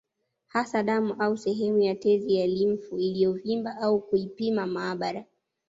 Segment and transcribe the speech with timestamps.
[0.47, 5.25] Hasa damu au sehemu ya tezi ya limfu iliyovimba na kuipima maabara